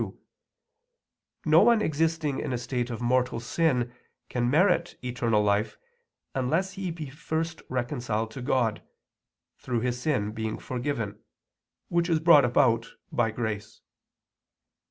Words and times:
2), 0.01 0.17
no 1.45 1.61
one 1.61 1.79
existing 1.79 2.39
in 2.39 2.51
a 2.51 2.57
state 2.57 2.89
of 2.89 3.03
mortal 3.03 3.39
sin 3.39 3.93
can 4.29 4.49
merit 4.49 4.97
eternal 5.03 5.43
life 5.43 5.77
unless 6.33 6.73
first 6.73 6.75
he 6.77 6.89
be 6.89 7.11
reconciled 7.69 8.31
to 8.31 8.41
God, 8.41 8.81
through 9.59 9.81
his 9.81 10.01
sin 10.01 10.31
being 10.31 10.57
forgiven, 10.57 11.19
which 11.89 12.09
is 12.09 12.19
brought 12.19 12.45
about 12.45 12.95
by 13.11 13.29
grace. 13.29 13.81